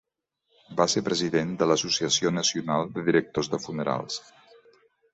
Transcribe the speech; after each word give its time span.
Va 0.79 0.87
ser 0.93 1.03
president 1.09 1.51
de 1.59 1.69
l'Associació 1.73 2.33
Nacional 2.39 2.91
de 2.99 3.07
Directors 3.13 3.55
de 3.55 3.63
Funerals. 3.67 4.21